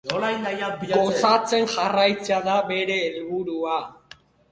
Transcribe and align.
Gozatzen 0.93 1.67
jarraitzea 1.73 2.39
da 2.47 2.55
bere 2.71 2.97
helburua. 3.03 3.77